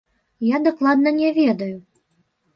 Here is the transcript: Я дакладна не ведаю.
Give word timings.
Я 0.47 0.57
дакладна 0.67 1.09
не 1.19 1.29
ведаю. 1.37 1.71